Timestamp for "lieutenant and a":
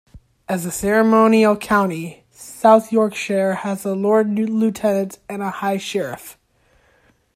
4.39-5.51